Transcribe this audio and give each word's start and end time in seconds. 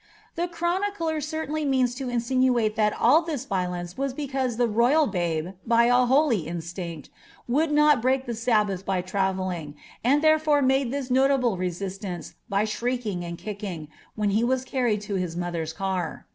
The 0.33 0.47
chronicler 0.47 1.21
certainly 1.21 1.63
inean« 1.63 1.95
to 1.97 2.09
insinuate 2.09 2.75
that 2.75 2.93
all 2.99 3.23
(his 3.23 3.45
violence 3.45 3.99
wu 3.99 4.07
becsuM 4.07 4.57
llio 4.57 4.73
roytii 4.73 5.11
babe, 5.11 5.47
by 5.63 5.83
a 5.83 5.91
Jioly 6.07 6.51
iitstincti 6.51 7.09
would 7.47 7.71
not 7.71 8.01
hreak 8.01 8.23
ihe 8.27 8.35
Sabbub 8.35 8.83
by 8.83 9.03
tmvelling, 9.03 9.75
and 10.03 10.23
therefore 10.23 10.63
made 10.63 10.89
this 10.89 11.11
notable 11.11 11.55
resistance, 11.55 12.33
by 12.49 12.63
shrifkio; 12.65 13.19
Bnd 13.19 13.37
kicking, 13.37 13.89
when 14.15 14.31
he 14.31 14.43
was 14.43 14.65
carried 14.65 15.01
to 15.01 15.17
his 15.21 15.37
mother's 15.37 15.71
car. 15.71 16.25